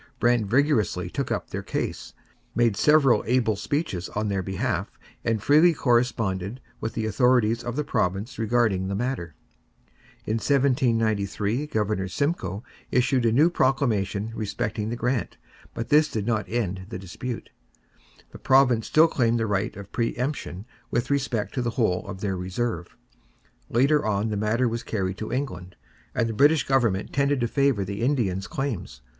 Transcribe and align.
Brant 0.19 0.47
vigorously 0.47 1.11
took 1.11 1.31
up 1.31 1.51
their 1.51 1.61
case, 1.61 2.15
made 2.55 2.75
several 2.75 3.23
able 3.27 3.55
speeches 3.55 4.09
on 4.09 4.29
their 4.29 4.41
behalf, 4.41 4.97
and 5.23 5.43
freely 5.43 5.75
corresponded 5.75 6.59
with 6.79 6.95
the 6.95 7.05
authorities 7.05 7.63
of 7.63 7.75
the 7.75 7.83
province 7.83 8.39
regarding 8.39 8.87
the 8.87 8.95
matter. 8.95 9.35
In 10.25 10.37
1793 10.37 11.67
Governor 11.67 12.07
Simcoe 12.07 12.63
issued 12.89 13.27
a 13.27 13.31
new 13.31 13.51
proclamation 13.51 14.31
respecting 14.33 14.89
the 14.89 14.95
grant, 14.95 15.37
but 15.75 15.89
this 15.89 16.09
did 16.09 16.25
not 16.25 16.49
end 16.49 16.87
the 16.89 16.97
dispute. 16.97 17.51
The 18.31 18.39
province 18.39 18.87
still 18.87 19.07
claimed 19.07 19.39
the 19.39 19.45
right 19.45 19.75
of 19.77 19.91
pre 19.91 20.17
emption 20.17 20.65
with 20.89 21.11
respect 21.11 21.53
to 21.53 21.61
the 21.61 21.69
whole 21.77 22.07
of 22.07 22.21
their 22.21 22.35
reserve. 22.35 22.97
Later 23.69 24.03
on 24.03 24.29
the 24.29 24.35
matter 24.35 24.67
was 24.67 24.81
carried 24.81 25.19
to 25.19 25.31
England, 25.31 25.75
and 26.15 26.27
the 26.27 26.33
British 26.33 26.65
government 26.67 27.13
tended 27.13 27.39
to 27.41 27.47
favour 27.47 27.85
the 27.85 28.01
Indians' 28.01 28.47
claims. 28.47 29.01